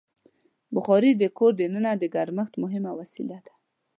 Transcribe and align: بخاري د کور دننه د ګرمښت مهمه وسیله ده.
بخاري 0.75 1.11
د 1.15 1.23
کور 1.37 1.51
دننه 1.61 1.91
د 1.97 2.03
ګرمښت 2.15 2.53
مهمه 2.63 2.91
وسیله 2.99 3.37
ده. 3.45 3.53